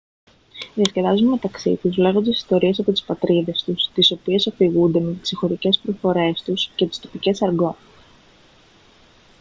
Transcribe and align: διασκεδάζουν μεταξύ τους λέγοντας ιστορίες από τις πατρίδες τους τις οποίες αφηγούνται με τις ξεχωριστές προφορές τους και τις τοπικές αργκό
διασκεδάζουν 0.75 1.27
μεταξύ 1.29 1.75
τους 1.75 1.97
λέγοντας 1.97 2.35
ιστορίες 2.35 2.79
από 2.79 2.91
τις 2.91 3.03
πατρίδες 3.03 3.63
τους 3.65 3.89
τις 3.93 4.11
οποίες 4.11 4.47
αφηγούνται 4.47 4.99
με 4.99 5.11
τις 5.11 5.21
ξεχωριστές 5.21 5.79
προφορές 5.79 6.41
τους 6.41 6.69
και 6.75 6.87
τις 6.87 6.99
τοπικές 6.99 7.41
αργκό 7.41 7.75